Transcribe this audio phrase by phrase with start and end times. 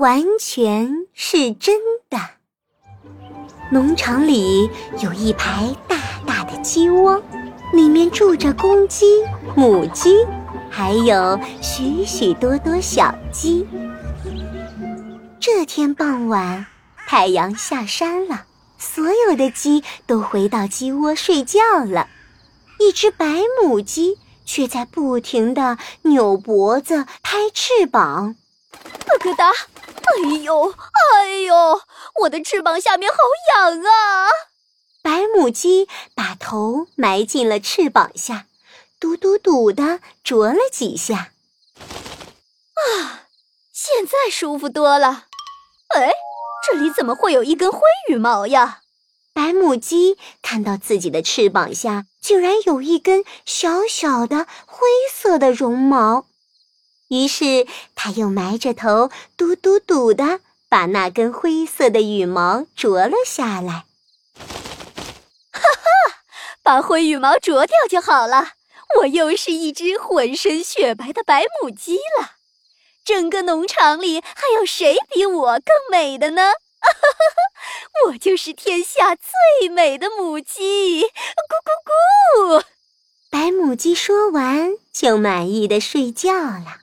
[0.00, 2.18] 完全是真的。
[3.70, 4.70] 农场里
[5.02, 7.22] 有一排大大的鸡窝，
[7.74, 9.04] 里面住着公鸡、
[9.54, 10.26] 母鸡，
[10.70, 13.66] 还有许许多多小鸡。
[15.38, 16.64] 这天傍晚，
[17.06, 18.46] 太阳下山了，
[18.78, 22.08] 所有的鸡都回到鸡窝睡觉了。
[22.78, 28.36] 一只白母鸡却在不停地扭脖子、拍翅膀，
[29.06, 29.50] 咯咯哒。
[29.50, 31.80] 哎呦，哎呦，
[32.22, 33.18] 我的翅膀下面好
[33.54, 34.28] 痒啊！
[35.02, 38.46] 白母鸡把头埋进了翅膀下，
[38.98, 41.32] 嘟嘟嘟的啄了几下。
[42.74, 43.26] 啊，
[43.72, 45.26] 现在舒服多了。
[45.94, 46.12] 哎，
[46.66, 48.80] 这里怎么会有一根灰羽毛呀？
[49.32, 56.26] 白母鸡看到自己的翅膀下竟然有一根小小的灰色的绒毛。
[57.10, 63.84] 于是，他又埋着头，嘟嘟嘟的把那根灰色的羽毛啄了下来。
[65.52, 66.22] 哈哈，
[66.62, 68.52] 把灰羽毛啄掉就好了，
[68.98, 72.36] 我又是一只浑身雪白的白母鸡了。
[73.04, 76.52] 整个农场里还有谁比我更美的呢？
[76.80, 81.02] 哈哈，我就是天下最美的母鸡！
[81.02, 81.08] 咕
[82.46, 82.64] 咕咕！
[83.28, 86.82] 白母鸡说完，就满意的睡觉了。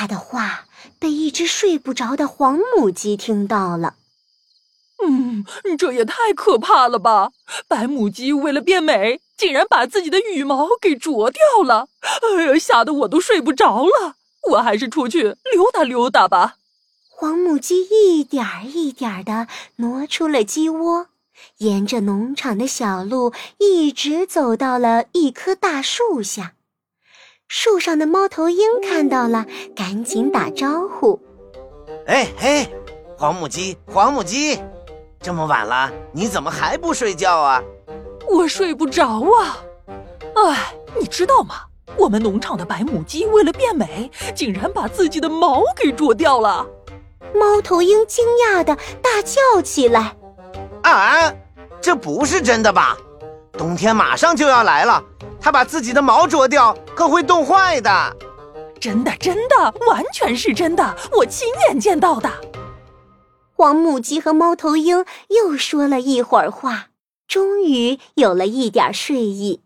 [0.00, 0.64] 他的话
[0.98, 3.96] 被一只睡不着的黄母鸡听到了。
[5.04, 5.44] 嗯，
[5.78, 7.32] 这也太可怕了吧！
[7.68, 11.88] 白母鸡为了变美，竟然把自己的羽毛给啄掉了。
[12.00, 14.14] 哎呀，吓得我都睡不着了。
[14.52, 16.54] 我还是出去溜达溜达吧。
[17.10, 21.08] 黄母鸡一点儿一点儿的挪出了鸡窝，
[21.58, 26.54] 沿着农场的小路，一直走到了一棵大树下。
[27.52, 31.20] 树上的猫头鹰看到了，赶紧打招呼
[32.06, 32.68] ：“哎嘿，
[33.18, 34.56] 黄母鸡，黄母鸡，
[35.20, 37.60] 这么晚了，你怎么还不睡觉啊
[38.30, 39.58] ？”“我睡不着啊！
[40.36, 41.56] 哎，你知道吗？
[41.96, 46.64] 我们农场的白母鸡为了变美，竟然把自己的毛给啄掉了。”
[47.34, 50.16] 猫头鹰惊讶的大叫起来
[50.84, 51.34] ：“啊，
[51.80, 52.96] 这不是真的吧？
[53.54, 55.02] 冬天马上就要来了。”
[55.40, 58.16] 它把自己的毛啄掉，可会冻坏的。
[58.80, 62.30] 真的，真的，完全是真的，我亲眼见到的。
[63.54, 66.88] 黄母鸡和猫头鹰又说了一会儿话，
[67.28, 69.60] 终于有了一点睡意。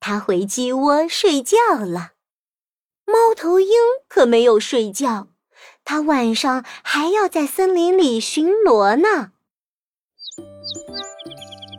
[0.00, 2.12] 它回鸡窝睡觉了。
[3.06, 3.68] 猫头鹰
[4.08, 5.28] 可没有睡觉，
[5.84, 9.32] 它晚上还要在森林里巡逻呢。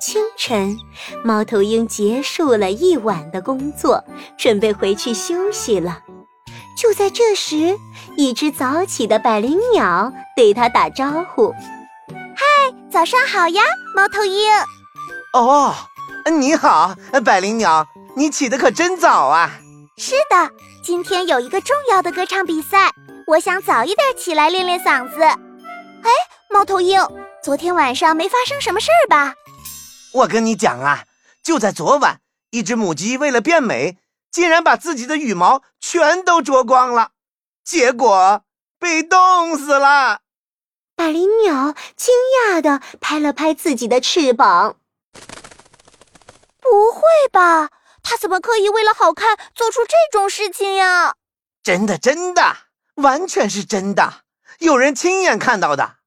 [0.05, 0.77] 清晨，
[1.23, 4.03] 猫头鹰结束了一晚的工作，
[4.37, 5.97] 准备回去休息了。
[6.77, 7.75] 就在这时，
[8.15, 11.51] 一只早起的百灵鸟对它打招呼
[12.37, 12.45] ：“嗨，
[12.91, 13.63] 早上好呀，
[13.95, 14.47] 猫头鹰。
[15.33, 15.73] ”“哦，
[16.39, 16.93] 你好，
[17.25, 19.59] 百灵鸟，你起得可真早啊。
[19.97, 20.51] ”“是的，
[20.83, 22.91] 今天有一个重要的歌唱比赛，
[23.25, 25.23] 我想早一点起来练练嗓子。
[26.05, 26.11] ”“哎，
[26.51, 27.01] 猫头鹰，
[27.43, 29.33] 昨天晚上没发生什么事儿吧？”
[30.15, 31.07] 我跟你讲啊，
[31.43, 32.21] 就在昨晚，
[32.51, 33.97] 一只母鸡为了变美，
[34.31, 37.11] 竟然把自己的羽毛全都啄光了，
[37.65, 38.45] 结果
[38.79, 40.21] 被冻死了。
[40.95, 42.15] 百灵鸟惊
[42.47, 44.77] 讶地拍了拍自己的翅膀
[46.61, 47.01] ：“不会
[47.33, 47.69] 吧？
[48.01, 51.15] 它怎么可以为了好看做出这种事情呀
[51.61, 52.55] ？”“真的，真的，
[52.95, 54.21] 完全是真的，
[54.59, 55.97] 有人亲眼看到的。”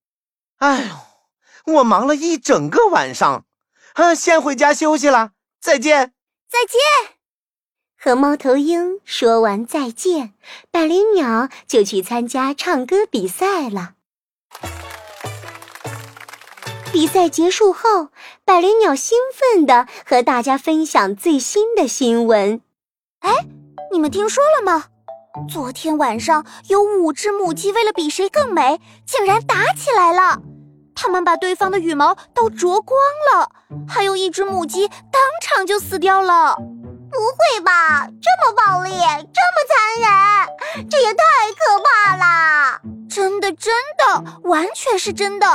[0.61, 3.45] 哎呦，我忙了一整个晚上。
[3.98, 6.12] 啊，先回家休息了，再见，
[6.48, 7.16] 再见。
[8.00, 10.34] 和猫头鹰说完再见，
[10.70, 13.94] 百灵鸟就去参加唱歌比赛了。
[16.92, 18.10] 比赛结束后，
[18.44, 22.60] 百灵鸟兴奋地和大家分享最新的新闻。
[23.19, 23.48] 哎，
[23.91, 24.84] 你们听说了吗？
[25.53, 30.41] 昨天晚上有五只母鸡为了比谁更美，竟然打起来了。
[31.00, 32.98] 他们把对方的羽毛都啄光
[33.33, 33.48] 了，
[33.89, 36.56] 还有一只母鸡当场就死掉了。
[36.56, 37.18] 不
[37.54, 38.09] 会吧？
[38.21, 41.22] 这么暴力，这么残忍，这也太
[41.56, 42.80] 可怕了！
[43.09, 45.47] 真的，真的，完全是真的。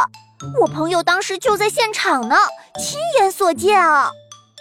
[0.61, 2.37] 我朋友当时就在现场呢，
[2.79, 4.09] 亲眼所见啊。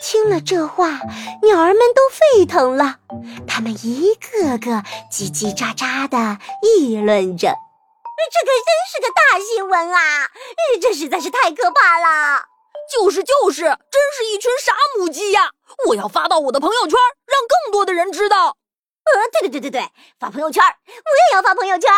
[0.03, 0.89] 听了这话，
[1.43, 2.97] 鸟儿们都沸腾了，
[3.47, 4.83] 它们一个个
[5.13, 7.55] 叽叽喳喳地议论着。
[8.33, 10.31] 这可真是个大新闻啊！
[10.81, 12.47] 这实在是太可怕了。
[12.91, 15.51] 就是就是，真是一群傻母鸡呀！
[15.89, 18.57] 我要发到我的朋友圈，让更多的人知道。
[19.05, 21.91] 呃，对对对对对，发朋友圈，我也要发朋友圈。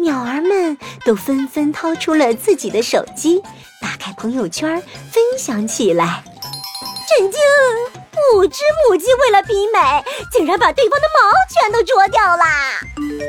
[0.00, 3.42] 鸟儿们都纷纷掏出了自己的手机，
[3.80, 4.80] 打开朋友圈
[5.12, 6.24] 分享起来。
[7.08, 7.40] 震惊！
[8.32, 12.80] 五只母鸡为了比美，竟然把对方的毛全都啄掉啦！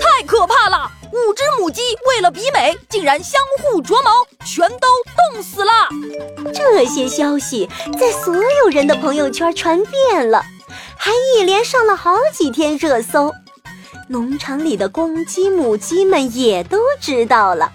[0.01, 0.91] 太可怕了！
[1.15, 4.12] 五只母鸡为了比美，竟然相互啄毛，
[4.45, 4.88] 全都
[5.31, 5.71] 冻死了。
[6.53, 10.44] 这些消息在所有人的朋友圈传遍了，
[10.97, 13.31] 还一连上了好几天热搜。
[14.09, 17.71] 农场里的公鸡、母鸡们也都知道了，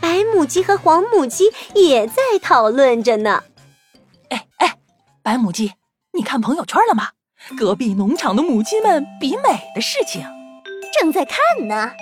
[0.00, 3.44] 白母鸡和黄母鸡也在讨论着呢。
[4.30, 4.76] 哎哎，
[5.22, 5.72] 白母鸡，
[6.12, 7.10] 你看朋友圈了吗？
[7.56, 10.24] 隔壁农场的母鸡们比美的事情，
[11.00, 11.92] 正在看呢。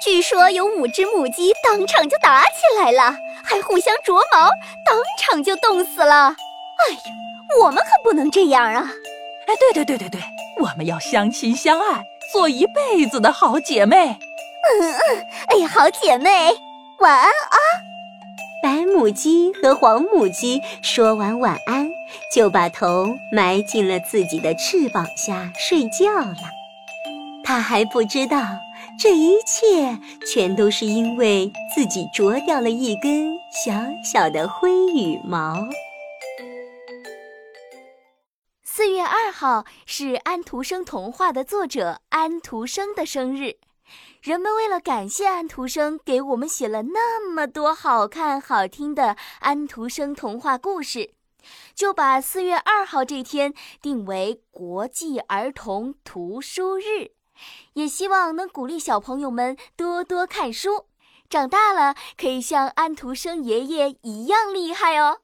[0.00, 4.48] 据说有五只母鸡当场就打起来了，还互相啄毛，
[4.84, 6.36] 当场就冻死了。
[6.78, 7.00] 哎呀，
[7.62, 8.90] 我们可不能这样啊！
[9.46, 10.20] 哎，对对对对对，
[10.60, 12.04] 我们要相亲相爱。
[12.32, 16.54] 做一辈子的好姐妹，嗯嗯，哎呀，好姐妹，
[17.00, 17.56] 晚安啊！
[18.62, 21.88] 白母鸡和黄母鸡说完晚安，
[22.34, 26.36] 就把头埋进了自己的翅膀下睡觉了。
[27.44, 28.36] 它还不知道，
[28.96, 33.72] 这一切全都是因为自己啄掉了一根小
[34.04, 35.56] 小的灰羽毛。
[38.62, 43.56] 四月二号是安徒生童话的作者安徒生的生日，
[44.22, 51.10] 人们为了感谢安徒生给我们写了那么多好看好听的安徒生童话故事，
[51.74, 53.52] 就把四月二号这天
[53.82, 57.10] 定为国际儿童图书日，
[57.74, 60.86] 也希望能鼓励小朋友们多多看书，
[61.28, 65.20] 长大了可以像安徒生爷爷一样厉害哦。